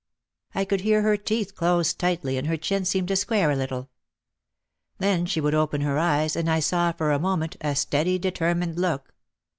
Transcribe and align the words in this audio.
I 0.55 0.65
could 0.65 0.81
hear 0.81 1.03
her 1.03 1.15
teeth 1.15 1.53
close 1.55 1.93
tightly 1.93 2.39
and 2.39 2.47
her 2.47 2.57
chin 2.57 2.85
seemed 2.85 3.09
to 3.09 3.15
square 3.15 3.51
a 3.51 3.55
little. 3.55 3.91
Then 4.97 5.27
she 5.27 5.39
would 5.39 5.53
open 5.53 5.81
her 5.81 5.99
eyes 5.99 6.35
and 6.35 6.49
I 6.49 6.59
saw 6.59 6.91
for 6.91 7.11
a 7.11 7.19
moment 7.19 7.55
a 7.61 7.75
steady, 7.75 8.17
determined 8.17 8.79
look. 8.79 9.13